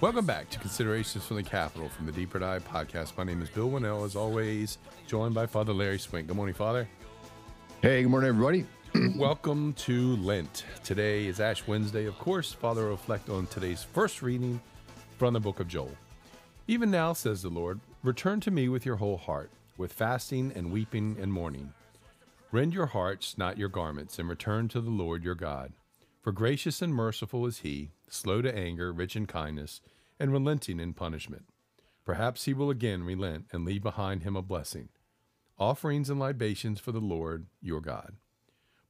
Welcome 0.00 0.26
back 0.26 0.48
to 0.50 0.60
Considerations 0.60 1.26
from 1.26 1.38
the 1.38 1.42
Capitol 1.42 1.88
from 1.88 2.06
the 2.06 2.12
Deeper 2.12 2.38
Dive 2.38 2.64
podcast. 2.68 3.16
My 3.18 3.24
name 3.24 3.42
is 3.42 3.50
Bill 3.50 3.68
Wannall, 3.68 4.04
as 4.04 4.14
always, 4.14 4.78
joined 5.08 5.34
by 5.34 5.44
Father 5.46 5.72
Larry 5.72 5.98
Swink. 5.98 6.28
Good 6.28 6.36
morning, 6.36 6.54
Father. 6.54 6.88
Hey, 7.82 8.02
good 8.02 8.08
morning, 8.08 8.28
everybody. 8.28 8.64
Welcome 9.18 9.72
to 9.72 10.14
Lent. 10.18 10.66
Today 10.84 11.26
is 11.26 11.40
Ash 11.40 11.66
Wednesday. 11.66 12.06
Of 12.06 12.16
course, 12.16 12.52
Father 12.52 12.82
will 12.82 12.90
reflect 12.90 13.28
on 13.28 13.48
today's 13.48 13.82
first 13.82 14.22
reading 14.22 14.60
from 15.16 15.34
the 15.34 15.40
book 15.40 15.58
of 15.58 15.66
Joel. 15.66 15.96
Even 16.68 16.92
now, 16.92 17.12
says 17.12 17.42
the 17.42 17.48
Lord, 17.48 17.80
return 18.04 18.38
to 18.42 18.52
me 18.52 18.68
with 18.68 18.86
your 18.86 18.96
whole 18.96 19.16
heart, 19.16 19.50
with 19.76 19.92
fasting 19.92 20.52
and 20.54 20.70
weeping 20.70 21.16
and 21.20 21.32
mourning. 21.32 21.72
Rend 22.52 22.72
your 22.72 22.86
hearts, 22.86 23.36
not 23.36 23.58
your 23.58 23.68
garments, 23.68 24.20
and 24.20 24.28
return 24.28 24.68
to 24.68 24.80
the 24.80 24.90
Lord 24.90 25.24
your 25.24 25.34
God. 25.34 25.72
For 26.28 26.32
gracious 26.32 26.82
and 26.82 26.94
merciful 26.94 27.46
is 27.46 27.60
he, 27.60 27.88
slow 28.10 28.42
to 28.42 28.54
anger, 28.54 28.92
rich 28.92 29.16
in 29.16 29.24
kindness, 29.24 29.80
and 30.20 30.30
relenting 30.30 30.78
in 30.78 30.92
punishment. 30.92 31.46
Perhaps 32.04 32.44
he 32.44 32.52
will 32.52 32.68
again 32.68 33.02
relent 33.02 33.46
and 33.50 33.64
leave 33.64 33.82
behind 33.82 34.24
him 34.24 34.36
a 34.36 34.42
blessing, 34.42 34.90
offerings 35.56 36.10
and 36.10 36.20
libations 36.20 36.80
for 36.80 36.92
the 36.92 37.00
Lord 37.00 37.46
your 37.62 37.80
God. 37.80 38.16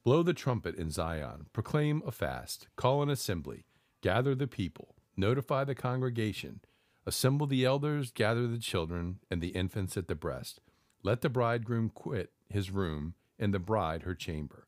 Blow 0.03 0.25
the 0.25 0.35
trumpet 0.35 0.75
in 0.75 0.91
Zion, 0.91 1.47
proclaim 1.53 2.03
a 2.05 2.11
fast, 2.11 2.67
call 2.75 3.05
an 3.05 3.09
assembly, 3.09 3.67
gather 4.01 4.35
the 4.35 4.49
people, 4.49 4.97
notify 5.17 5.63
the 5.63 5.77
congregation, 5.77 6.59
assemble 7.07 7.47
the 7.47 7.65
elders, 7.65 8.11
gather 8.11 8.49
the 8.49 8.59
children 8.59 9.21
and 9.31 9.41
the 9.41 9.51
infants 9.51 9.97
at 9.97 10.09
the 10.09 10.17
breast. 10.17 10.61
Let 11.05 11.21
the 11.21 11.31
bridegroom 11.31 11.91
quit 11.91 12.33
his 12.49 12.73
room, 12.73 13.15
and 13.39 13.55
the 13.55 13.61
bride 13.61 14.03
her 14.03 14.17
chamber. 14.17 14.68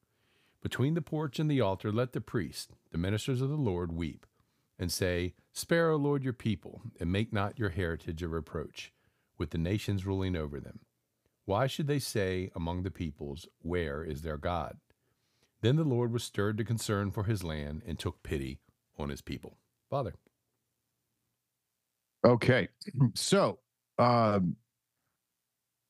Between 0.63 0.95
the 0.95 1.03
porch 1.03 1.39
and 1.39 1.51
the 1.51 1.61
altar, 1.61 1.91
let 1.91 2.13
the 2.13 2.21
priest, 2.21 2.73
the 2.91 2.99
ministers 2.99 3.41
of 3.41 3.49
the 3.49 3.57
Lord, 3.57 3.93
weep, 3.93 4.27
and 4.79 4.93
say, 4.93 5.35
Spare, 5.53 5.91
O 5.91 5.97
Lord, 5.97 6.23
your 6.23 6.33
people, 6.33 6.83
and 7.01 7.11
make 7.11 7.33
not 7.33 7.59
your 7.59 7.71
heritage 7.71 8.23
a 8.23 8.29
reproach, 8.29 8.93
with 9.39 9.51
the 9.51 9.59
nations 9.59 10.07
ruling 10.07 10.37
over 10.37 10.61
them. 10.61 10.81
Why 11.47 11.67
should 11.67 11.87
they 11.87 11.99
say 11.99 12.51
among 12.55 12.83
the 12.83 12.91
peoples, 12.91 13.49
Where 13.63 14.05
is 14.05 14.23
their 14.23 14.37
God? 14.37 14.79
Then 15.63 15.77
the 15.77 15.85
Lord 15.85 16.13
was 16.13 16.25
stirred 16.25 16.59
to 16.59 16.65
concern 16.65 17.11
for 17.11 17.25
his 17.25 17.43
land 17.43 17.83
and 17.87 17.99
took 17.99 18.23
pity 18.23 18.61
on 18.99 19.09
his 19.09 19.23
people. 19.23 19.57
Father. 19.89 20.15
Okay. 22.25 22.69
So, 23.15 23.59
um, 23.99 24.57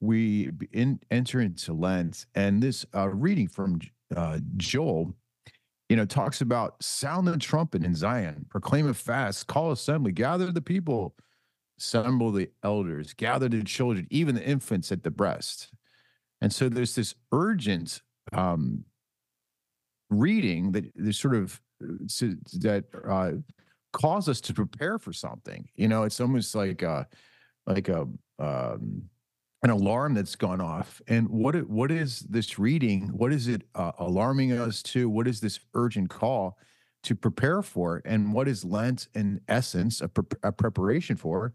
we 0.00 0.50
in, 0.72 1.00
enter 1.10 1.40
into 1.40 1.72
Lent, 1.74 2.26
and 2.34 2.62
this 2.62 2.86
uh, 2.94 3.08
reading 3.10 3.48
from 3.48 3.80
uh, 4.16 4.38
Joel, 4.56 5.14
you 5.88 5.96
know, 5.96 6.04
talks 6.04 6.40
about 6.40 6.82
sound 6.82 7.26
the 7.26 7.36
trumpet 7.36 7.84
in 7.84 7.94
Zion, 7.94 8.46
proclaim 8.48 8.88
a 8.88 8.94
fast, 8.94 9.46
call 9.46 9.72
assembly, 9.72 10.12
gather 10.12 10.52
the 10.52 10.62
people, 10.62 11.14
assemble 11.78 12.30
the 12.30 12.50
elders, 12.62 13.12
gather 13.14 13.48
the 13.48 13.64
children, 13.64 14.06
even 14.10 14.34
the 14.34 14.44
infants 14.44 14.92
at 14.92 15.02
the 15.02 15.10
breast. 15.10 15.70
And 16.40 16.52
so 16.52 16.68
there's 16.68 16.94
this 16.94 17.14
urgent 17.32 18.02
um, 18.32 18.84
reading 20.10 20.72
that 20.72 21.14
sort 21.14 21.34
of 21.34 21.60
uh, 21.82 22.26
that 22.60 22.84
uh, 23.08 23.32
cause 23.92 24.28
us 24.28 24.40
to 24.42 24.54
prepare 24.54 24.98
for 24.98 25.12
something. 25.12 25.68
You 25.74 25.88
know, 25.88 26.04
it's 26.04 26.20
almost 26.20 26.54
like 26.54 26.82
a 26.82 27.06
like 27.66 27.88
a 27.88 28.06
um, 28.38 29.02
an 29.62 29.70
alarm 29.70 30.14
that's 30.14 30.36
gone 30.36 30.60
off. 30.60 31.02
And 31.06 31.28
what 31.28 31.54
what 31.68 31.90
is 31.90 32.20
this 32.20 32.58
reading? 32.58 33.08
What 33.08 33.32
is 33.32 33.48
it 33.48 33.62
uh, 33.74 33.92
alarming 33.98 34.52
us 34.52 34.82
to? 34.84 35.08
What 35.08 35.28
is 35.28 35.40
this 35.40 35.60
urgent 35.74 36.08
call 36.10 36.58
to 37.02 37.14
prepare 37.14 37.62
for? 37.62 38.02
And 38.04 38.32
what 38.32 38.48
is 38.48 38.64
Lent 38.64 39.08
in 39.14 39.40
essence 39.48 40.00
a, 40.00 40.08
pre- 40.08 40.38
a 40.42 40.52
preparation 40.52 41.16
for? 41.16 41.52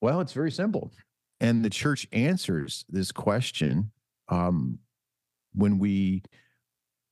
Well, 0.00 0.20
it's 0.20 0.32
very 0.32 0.52
simple, 0.52 0.92
and 1.40 1.64
the 1.64 1.70
church 1.70 2.06
answers 2.12 2.84
this 2.88 3.10
question 3.10 3.90
um, 4.28 4.78
when 5.54 5.78
we 5.78 6.22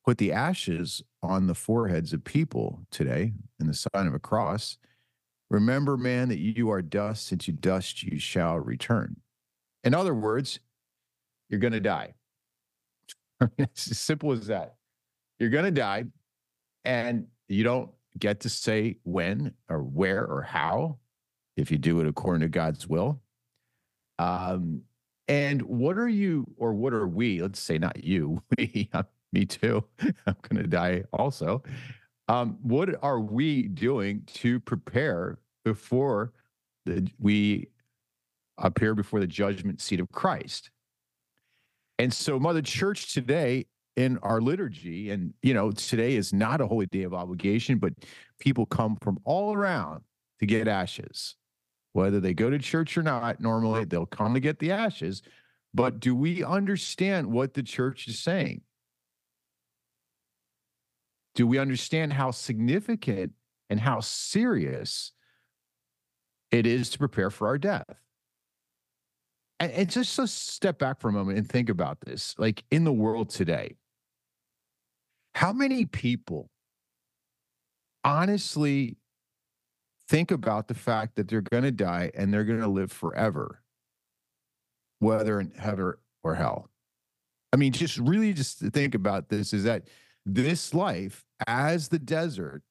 put 0.05 0.17
the 0.17 0.31
ashes 0.31 1.03
on 1.21 1.47
the 1.47 1.53
foreheads 1.53 2.13
of 2.13 2.23
people 2.23 2.87
today 2.91 3.33
in 3.59 3.67
the 3.67 3.73
sign 3.73 4.07
of 4.07 4.13
a 4.13 4.19
cross. 4.19 4.77
Remember, 5.49 5.97
man, 5.97 6.29
that 6.29 6.39
you 6.39 6.69
are 6.69 6.81
dust, 6.81 7.33
and 7.33 7.41
to 7.41 7.51
dust 7.51 8.03
you 8.03 8.19
shall 8.19 8.57
return. 8.57 9.17
In 9.83 9.93
other 9.93 10.13
words, 10.13 10.59
you're 11.49 11.59
going 11.59 11.73
to 11.73 11.79
die. 11.79 12.13
it's 13.57 13.91
as 13.91 13.99
simple 13.99 14.31
as 14.31 14.47
that. 14.47 14.75
You're 15.39 15.49
going 15.49 15.65
to 15.65 15.71
die, 15.71 16.05
and 16.83 17.27
you 17.47 17.63
don't 17.63 17.91
get 18.17 18.39
to 18.41 18.49
say 18.49 18.97
when 19.03 19.53
or 19.69 19.83
where 19.83 20.25
or 20.25 20.41
how 20.41 20.97
if 21.55 21.71
you 21.71 21.77
do 21.77 21.99
it 21.99 22.07
according 22.07 22.41
to 22.41 22.47
God's 22.47 22.87
will. 22.87 23.21
Um, 24.19 24.81
and 25.27 25.61
what 25.63 25.97
are 25.97 26.07
you, 26.07 26.45
or 26.57 26.73
what 26.73 26.93
are 26.93 27.07
we? 27.07 27.41
Let's 27.41 27.59
say 27.59 27.77
not 27.77 28.03
you, 28.03 28.41
me, 28.57 28.89
me 29.33 29.45
too. 29.45 29.83
I'm 29.99 30.35
going 30.41 30.61
to 30.61 30.67
die 30.67 31.03
also. 31.13 31.63
Um, 32.27 32.57
what 32.61 32.89
are 33.03 33.19
we 33.19 33.63
doing 33.63 34.23
to 34.35 34.59
prepare 34.59 35.39
before 35.63 36.33
the, 36.85 37.09
we 37.19 37.69
appear 38.57 38.95
before 38.95 39.19
the 39.19 39.27
judgment 39.27 39.81
seat 39.81 39.99
of 39.99 40.09
Christ. 40.11 40.71
And 41.99 42.13
so, 42.13 42.39
Mother 42.39 42.61
Church 42.61 43.13
today 43.13 43.65
in 43.95 44.19
our 44.19 44.39
liturgy, 44.39 45.09
and 45.09 45.33
you 45.41 45.53
know, 45.53 45.71
today 45.71 46.15
is 46.15 46.31
not 46.31 46.61
a 46.61 46.67
holy 46.67 46.85
day 46.85 47.03
of 47.03 47.13
obligation, 47.13 47.79
but 47.79 47.93
people 48.39 48.65
come 48.65 48.97
from 49.01 49.17
all 49.23 49.53
around 49.53 50.01
to 50.39 50.45
get 50.45 50.67
ashes. 50.67 51.35
Whether 51.93 52.19
they 52.19 52.35
go 52.35 52.51
to 52.51 52.59
church 52.59 52.95
or 52.97 53.03
not, 53.03 53.41
normally 53.41 53.85
they'll 53.85 54.05
come 54.05 54.35
to 54.35 54.39
get 54.39 54.59
the 54.59 54.71
ashes. 54.71 55.23
But 55.73 55.99
do 55.99 56.15
we 56.15 56.43
understand 56.43 57.27
what 57.27 57.55
the 57.55 57.63
church 57.63 58.07
is 58.07 58.19
saying? 58.19 58.61
Do 61.33 61.47
we 61.47 61.57
understand 61.57 62.13
how 62.13 62.31
significant 62.31 63.33
and 63.69 63.79
how 63.79 63.99
serious 63.99 65.11
it 66.51 66.65
is 66.65 66.89
to 66.91 66.99
prepare 66.99 67.29
for 67.29 67.47
our 67.47 67.57
death? 67.57 67.99
And, 69.59 69.71
and 69.71 69.89
just 69.89 70.17
let's 70.19 70.31
step 70.31 70.79
back 70.79 70.99
for 70.99 71.09
a 71.09 71.13
moment 71.13 71.37
and 71.37 71.49
think 71.49 71.69
about 71.69 71.99
this. 72.01 72.35
Like 72.37 72.63
in 72.71 72.83
the 72.83 72.93
world 72.93 73.29
today, 73.29 73.75
how 75.35 75.53
many 75.53 75.85
people 75.85 76.49
honestly 78.03 78.97
think 80.09 80.31
about 80.31 80.67
the 80.67 80.73
fact 80.73 81.15
that 81.15 81.27
they're 81.27 81.41
going 81.41 81.63
to 81.63 81.71
die 81.71 82.11
and 82.13 82.33
they're 82.33 82.43
going 82.43 82.61
to 82.61 82.67
live 82.67 82.91
forever, 82.91 83.61
whether 84.99 85.39
in 85.39 85.51
heaven 85.51 85.93
or 86.23 86.35
hell? 86.35 86.69
I 87.53 87.57
mean, 87.57 87.71
just 87.71 87.97
really 87.97 88.33
just 88.33 88.59
think 88.59 88.93
about 88.93 89.29
this 89.29 89.53
is 89.53 89.63
that 89.63 89.87
this 90.25 90.73
life 90.73 91.23
as 91.47 91.87
the 91.87 91.99
desert, 91.99 92.61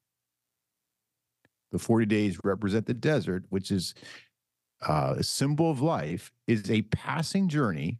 the 1.72 1.78
40 1.78 2.06
days 2.06 2.38
represent 2.44 2.86
the 2.86 2.94
desert, 2.94 3.44
which 3.48 3.70
is 3.70 3.94
uh, 4.82 5.22
symbol 5.22 5.70
of 5.70 5.80
life 5.80 6.32
is 6.46 6.70
a 6.70 6.82
passing 6.82 7.48
journey 7.48 7.98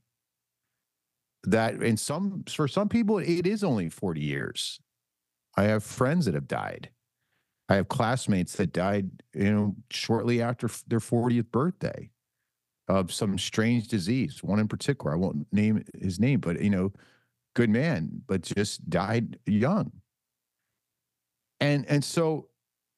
that 1.45 1.83
in 1.83 1.97
some 1.97 2.45
for 2.49 2.67
some 2.69 2.89
people 2.89 3.19
it 3.19 3.47
is 3.47 3.63
only 3.65 3.89
40 3.89 4.21
years. 4.21 4.81
I 5.57 5.65
have 5.65 5.85
friends 5.85 6.27
that 6.27 6.35
have 6.35 6.49
died. 6.49 6.91
I 7.69 7.77
have 7.77 7.89
classmates 7.89 8.57
that 8.57 8.73
died 8.73 9.11
you 9.35 9.53
know 9.53 9.77
shortly 9.91 10.43
after 10.43 10.69
their 10.87 11.01
40th 11.01 11.51
birthday 11.51 12.11
of 12.89 13.13
some 13.13 13.39
strange 13.39 13.89
disease 13.89 14.43
one 14.43 14.59
in 14.59 14.69
particular. 14.69 15.13
I 15.13 15.17
won't 15.17 15.47
name 15.53 15.85
his 15.99 16.21
name 16.21 16.41
but 16.41 16.61
you 16.61 16.71
know 16.71 16.93
good 17.55 17.71
man 17.71 18.23
but 18.27 18.43
just 18.43 18.89
died 18.91 19.39
young. 19.47 19.93
And 21.61 21.87
and 21.89 22.05
so 22.05 22.49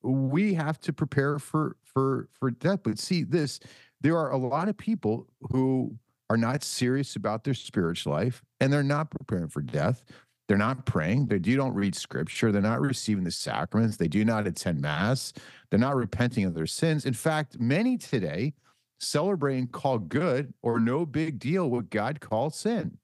we 0.03 0.55
have 0.55 0.79
to 0.81 0.93
prepare 0.93 1.39
for 1.39 1.77
for 1.85 2.29
for 2.33 2.51
death. 2.51 2.81
But 2.83 2.99
see, 2.99 3.25
this 3.25 3.61
there 4.01 4.17
are 4.17 4.31
a 4.31 4.37
lot 4.37 4.69
of 4.69 4.77
people 4.77 5.27
who 5.51 5.97
are 6.31 6.37
not 6.37 6.63
serious 6.63 7.17
about 7.17 7.45
their 7.45 7.55
spiritual 7.55 8.13
life 8.13 8.43
and 8.61 8.73
they're 8.73 8.83
not 8.83 9.11
preparing 9.11 9.49
for 9.49 9.63
death. 9.63 10.03
They're 10.47 10.57
not 10.57 10.87
praying. 10.87 11.27
They 11.27 11.39
do 11.39 11.57
don't 11.57 11.75
read 11.75 11.95
scripture. 11.95 12.53
They're 12.53 12.63
not 12.63 12.81
receiving 12.81 13.25
the 13.25 13.31
sacraments. 13.31 13.97
They 13.97 14.09
do 14.09 14.25
not 14.25 14.47
attend 14.47 14.81
mass. 14.81 15.33
They're 15.69 15.79
not 15.79 15.97
repenting 15.97 16.45
of 16.45 16.55
their 16.55 16.67
sins. 16.67 17.05
In 17.05 17.15
fact, 17.15 17.59
many 17.61 17.99
today 17.99 18.55
celebrate 18.99 19.59
and 19.59 19.71
call 19.71 19.99
good 19.99 20.55
or 20.63 20.81
no 20.81 21.05
big 21.05 21.39
deal 21.39 21.69
what 21.69 21.91
God 21.91 22.21
calls 22.21 22.57
sin. 22.57 22.99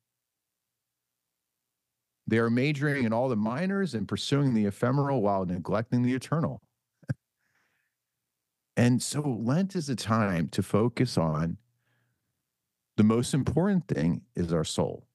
They 2.26 2.38
are 2.38 2.50
majoring 2.50 3.05
in 3.05 3.12
all 3.12 3.29
the 3.29 3.37
minors 3.37 3.94
and 3.94 4.08
pursuing 4.08 4.55
the 4.55 4.64
ephemeral 4.64 5.20
while 5.20 5.44
neglecting 5.44 6.02
the 6.02 6.14
eternal. 6.14 6.62
And 8.76 9.03
so 9.03 9.21
Lent 9.21 9.76
is 9.76 9.88
a 9.88 9.97
time 9.97 10.49
to 10.49 10.62
focus 10.62 11.17
on 11.17 11.59
the 12.97 13.05
most 13.05 13.35
important 13.35 13.88
thing 13.88 14.23
is 14.35 14.53
our 14.53 14.65
soul. 14.65 15.06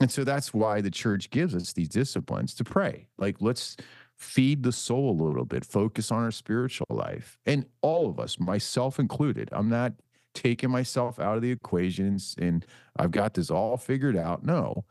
And 0.00 0.10
so 0.10 0.24
that's 0.24 0.52
why 0.52 0.80
the 0.80 0.90
church 0.90 1.30
gives 1.30 1.54
us 1.54 1.72
these 1.72 1.88
disciplines 1.88 2.54
to 2.54 2.64
pray. 2.64 3.06
Like, 3.18 3.36
let's 3.40 3.76
feed 4.16 4.62
the 4.62 4.72
soul 4.72 5.10
a 5.10 5.22
little 5.22 5.44
bit, 5.44 5.64
focus 5.64 6.10
on 6.10 6.24
our 6.24 6.30
spiritual 6.30 6.86
life. 6.90 7.38
And 7.46 7.66
all 7.82 8.08
of 8.08 8.18
us, 8.18 8.38
myself 8.40 8.98
included, 8.98 9.48
I'm 9.52 9.68
not 9.68 9.92
taking 10.34 10.70
myself 10.70 11.20
out 11.20 11.36
of 11.36 11.42
the 11.42 11.50
equations 11.50 12.34
and 12.38 12.64
I've 12.96 13.10
got 13.10 13.34
this 13.34 13.50
all 13.50 13.76
figured 13.76 14.16
out. 14.16 14.44
No, 14.44 14.84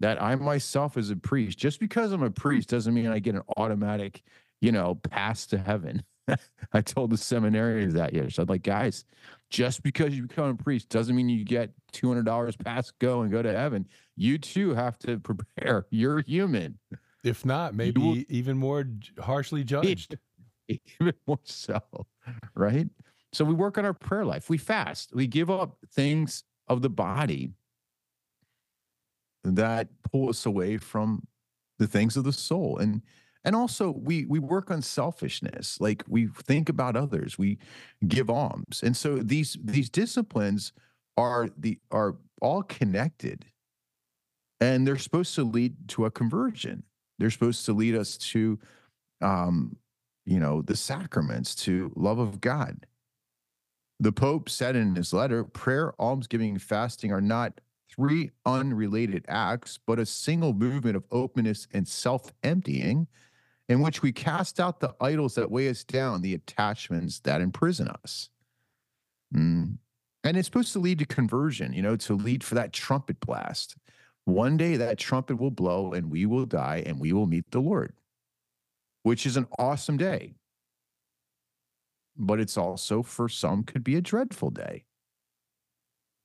that 0.00 0.20
I 0.22 0.34
myself 0.34 0.96
as 0.96 1.10
a 1.10 1.16
priest, 1.16 1.58
just 1.58 1.80
because 1.80 2.12
I'm 2.12 2.22
a 2.22 2.30
priest 2.30 2.68
doesn't 2.68 2.92
mean 2.92 3.06
I 3.06 3.18
get 3.18 3.34
an 3.34 3.42
automatic, 3.56 4.22
you 4.60 4.72
know, 4.72 4.96
pass 4.96 5.46
to 5.46 5.58
heaven. 5.58 6.02
I 6.72 6.80
told 6.80 7.10
the 7.10 7.16
seminarians 7.16 7.92
that 7.92 8.12
yesterday. 8.12 8.42
I'm 8.42 8.48
like, 8.48 8.62
guys, 8.62 9.04
just 9.50 9.82
because 9.82 10.14
you 10.14 10.22
become 10.22 10.50
a 10.50 10.54
priest 10.54 10.88
doesn't 10.88 11.14
mean 11.14 11.28
you 11.28 11.44
get 11.44 11.70
$200 11.92 12.64
pass 12.64 12.90
go 12.98 13.22
and 13.22 13.30
go 13.30 13.42
to 13.42 13.52
heaven. 13.52 13.86
You 14.16 14.38
too 14.38 14.74
have 14.74 14.98
to 15.00 15.18
prepare. 15.18 15.86
You're 15.90 16.20
human. 16.20 16.78
If 17.24 17.44
not, 17.44 17.74
maybe 17.74 18.00
will, 18.00 18.22
even 18.28 18.56
more 18.56 18.84
harshly 19.20 19.64
judged. 19.64 20.16
Even 20.68 21.14
more 21.26 21.40
so, 21.44 21.80
right? 22.54 22.88
So 23.32 23.44
we 23.44 23.54
work 23.54 23.78
on 23.78 23.84
our 23.84 23.94
prayer 23.94 24.24
life. 24.24 24.48
We 24.48 24.58
fast. 24.58 25.14
We 25.14 25.26
give 25.26 25.50
up 25.50 25.78
things 25.92 26.44
of 26.68 26.82
the 26.82 26.90
body 26.90 27.52
that 29.44 29.88
pull 30.10 30.28
us 30.28 30.46
away 30.46 30.76
from 30.76 31.26
the 31.78 31.86
things 31.86 32.16
of 32.16 32.24
the 32.24 32.32
soul. 32.32 32.78
And 32.78 33.02
and 33.44 33.56
also 33.56 33.90
we 33.90 34.24
we 34.26 34.38
work 34.38 34.70
on 34.70 34.82
selfishness. 34.82 35.80
Like 35.80 36.04
we 36.08 36.26
think 36.26 36.68
about 36.68 36.96
others. 36.96 37.38
We 37.38 37.58
give 38.06 38.30
alms. 38.30 38.82
And 38.82 38.96
so 38.96 39.16
these 39.16 39.56
these 39.62 39.90
disciplines 39.90 40.72
are 41.16 41.48
the 41.56 41.78
are 41.90 42.16
all 42.40 42.62
connected. 42.62 43.44
And 44.60 44.86
they're 44.86 44.98
supposed 44.98 45.34
to 45.34 45.44
lead 45.44 45.88
to 45.88 46.04
a 46.04 46.10
conversion. 46.10 46.84
They're 47.18 47.30
supposed 47.30 47.66
to 47.66 47.72
lead 47.72 47.96
us 47.96 48.16
to 48.18 48.58
um 49.20 49.76
you 50.24 50.38
know 50.38 50.62
the 50.62 50.76
sacraments 50.76 51.54
to 51.56 51.92
love 51.96 52.18
of 52.18 52.40
God 52.40 52.86
the 54.02 54.12
Pope 54.12 54.48
said 54.48 54.74
in 54.74 54.96
his 54.96 55.12
letter 55.12 55.44
prayer, 55.44 55.94
almsgiving, 56.00 56.58
fasting 56.58 57.12
are 57.12 57.20
not 57.20 57.60
three 57.88 58.32
unrelated 58.44 59.24
acts, 59.28 59.78
but 59.86 60.00
a 60.00 60.06
single 60.06 60.52
movement 60.52 60.96
of 60.96 61.04
openness 61.12 61.68
and 61.72 61.86
self 61.86 62.32
emptying 62.42 63.06
in 63.72 63.80
which 63.80 64.02
we 64.02 64.12
cast 64.12 64.60
out 64.60 64.80
the 64.80 64.94
idols 65.00 65.34
that 65.34 65.50
weigh 65.50 65.68
us 65.68 65.84
down, 65.84 66.22
the 66.22 66.34
attachments 66.34 67.20
that 67.20 67.40
imprison 67.40 67.88
us. 67.88 68.28
Mm. 69.34 69.78
And 70.24 70.36
it's 70.36 70.46
supposed 70.46 70.72
to 70.74 70.78
lead 70.78 70.98
to 71.00 71.06
conversion, 71.06 71.72
you 71.72 71.82
know, 71.82 71.96
to 71.96 72.14
lead 72.14 72.44
for 72.44 72.54
that 72.54 72.72
trumpet 72.72 73.18
blast. 73.20 73.76
One 74.24 74.56
day 74.56 74.76
that 74.76 74.98
trumpet 74.98 75.36
will 75.36 75.50
blow 75.50 75.92
and 75.92 76.10
we 76.10 76.26
will 76.26 76.46
die 76.46 76.82
and 76.86 77.00
we 77.00 77.12
will 77.12 77.26
meet 77.26 77.50
the 77.50 77.60
Lord, 77.60 77.92
which 79.02 79.26
is 79.26 79.36
an 79.36 79.48
awesome 79.58 79.96
day 79.96 80.34
but 82.16 82.40
it's 82.40 82.56
also 82.56 83.02
for 83.02 83.28
some 83.28 83.62
could 83.64 83.84
be 83.84 83.96
a 83.96 84.00
dreadful 84.00 84.50
day. 84.50 84.84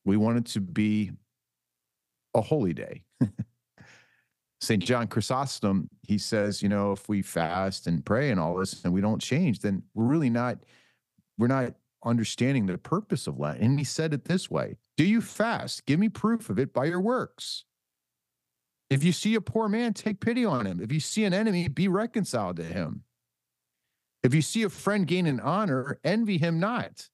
We 0.05 0.17
want 0.17 0.37
it 0.37 0.45
to 0.53 0.61
be 0.61 1.11
a 2.33 2.41
holy 2.41 2.73
day. 2.73 3.03
St. 4.59 4.83
John 4.83 5.07
Chrysostom, 5.07 5.89
he 6.01 6.17
says, 6.17 6.63
you 6.63 6.69
know, 6.69 6.91
if 6.91 7.07
we 7.07 7.21
fast 7.21 7.87
and 7.87 8.03
pray 8.03 8.31
and 8.31 8.39
all 8.39 8.57
this 8.57 8.83
and 8.83 8.93
we 8.93 9.01
don't 9.01 9.21
change, 9.21 9.59
then 9.59 9.83
we're 9.93 10.05
really 10.05 10.29
not, 10.29 10.57
we're 11.37 11.47
not 11.47 11.73
understanding 12.03 12.65
the 12.65 12.77
purpose 12.77 13.27
of 13.27 13.39
Lent. 13.39 13.59
And 13.59 13.77
he 13.77 13.85
said 13.85 14.13
it 14.13 14.25
this 14.25 14.49
way 14.49 14.77
Do 14.97 15.03
you 15.03 15.21
fast? 15.21 15.85
Give 15.85 15.99
me 15.99 16.09
proof 16.09 16.49
of 16.49 16.57
it 16.57 16.73
by 16.73 16.85
your 16.85 17.01
works. 17.01 17.65
If 18.89 19.03
you 19.03 19.11
see 19.11 19.35
a 19.35 19.41
poor 19.41 19.67
man, 19.67 19.93
take 19.93 20.21
pity 20.21 20.45
on 20.45 20.65
him. 20.65 20.79
If 20.81 20.91
you 20.91 21.01
see 21.01 21.25
an 21.25 21.33
enemy, 21.33 21.67
be 21.67 21.87
reconciled 21.87 22.55
to 22.57 22.63
him. 22.63 23.03
If 24.23 24.33
you 24.33 24.41
see 24.41 24.63
a 24.63 24.69
friend 24.69 25.05
gain 25.05 25.27
an 25.27 25.39
honor, 25.39 25.99
envy 26.03 26.37
him 26.37 26.59
not. 26.59 27.09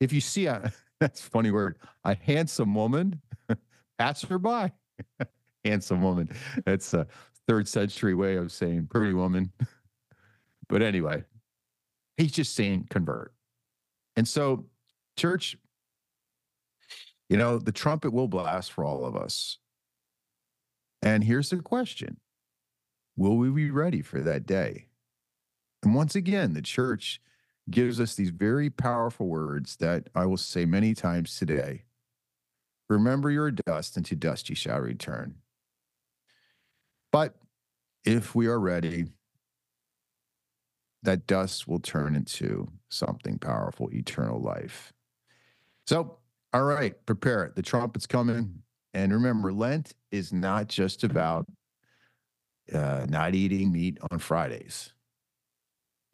If 0.00 0.12
you 0.12 0.20
see 0.20 0.46
a, 0.46 0.72
that's 1.00 1.20
a 1.20 1.30
funny 1.30 1.50
word, 1.50 1.78
a 2.04 2.14
handsome 2.14 2.74
woman, 2.74 3.20
pass 3.98 4.22
her 4.22 4.38
by. 4.38 4.72
handsome 5.64 6.02
woman. 6.02 6.28
That's 6.64 6.94
a 6.94 7.06
third 7.46 7.68
century 7.68 8.14
way 8.14 8.36
of 8.36 8.52
saying 8.52 8.88
pretty 8.90 9.14
woman. 9.14 9.52
but 10.68 10.82
anyway, 10.82 11.24
he's 12.16 12.32
just 12.32 12.54
saying 12.54 12.88
convert. 12.90 13.32
And 14.16 14.26
so, 14.26 14.66
church, 15.16 15.56
you 17.28 17.36
know, 17.36 17.58
the 17.58 17.72
trumpet 17.72 18.12
will 18.12 18.28
blast 18.28 18.72
for 18.72 18.84
all 18.84 19.04
of 19.04 19.16
us. 19.16 19.58
And 21.02 21.24
here's 21.24 21.50
the 21.50 21.58
question 21.58 22.18
Will 23.16 23.36
we 23.36 23.50
be 23.50 23.70
ready 23.70 24.02
for 24.02 24.20
that 24.20 24.46
day? 24.46 24.86
And 25.82 25.94
once 25.94 26.14
again, 26.14 26.54
the 26.54 26.62
church 26.62 27.20
gives 27.70 28.00
us 28.00 28.14
these 28.14 28.30
very 28.30 28.70
powerful 28.70 29.26
words 29.26 29.76
that 29.76 30.08
I 30.14 30.26
will 30.26 30.36
say 30.36 30.64
many 30.64 30.94
times 30.94 31.36
today. 31.36 31.84
Remember 32.88 33.30
your 33.30 33.50
dust, 33.50 33.96
and 33.96 34.04
to 34.06 34.16
dust 34.16 34.50
you 34.50 34.54
shall 34.56 34.80
return. 34.80 35.36
But 37.14 37.36
if 38.04 38.34
we 38.34 38.48
are 38.48 38.58
ready, 38.58 39.04
that 41.04 41.28
dust 41.28 41.68
will 41.68 41.78
turn 41.78 42.16
into 42.16 42.66
something 42.88 43.38
powerful, 43.38 43.88
eternal 43.92 44.40
life. 44.40 44.92
So, 45.86 46.16
all 46.52 46.64
right, 46.64 46.94
prepare 47.06 47.44
it. 47.44 47.54
The 47.54 47.62
trumpet's 47.62 48.08
coming. 48.08 48.64
And 48.94 49.12
remember, 49.12 49.52
Lent 49.52 49.94
is 50.10 50.32
not 50.32 50.66
just 50.66 51.04
about 51.04 51.46
uh, 52.72 53.06
not 53.08 53.36
eating 53.36 53.70
meat 53.70 53.98
on 54.10 54.18
Fridays. 54.18 54.92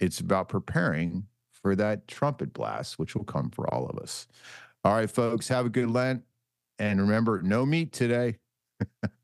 It's 0.01 0.21
about 0.21 0.51
preparing 0.51 1.29
for 1.63 1.75
that 1.77 2.09
trumpet 2.09 2.53
blast, 2.53 2.99
which 2.99 3.15
will 3.15 3.25
come 3.25 3.49
for 3.49 3.73
all 3.73 3.87
of 3.87 3.99
us. 3.99 4.27
All 4.85 4.93
right, 4.93 5.11
folks, 5.11 5.49
have 5.49 5.65
a 5.65 5.71
good 5.71 5.91
Lent. 5.91 6.25
And 6.79 7.01
remember, 7.01 7.41
no 7.41 7.65
meat 7.65 7.91
today. 7.91 8.37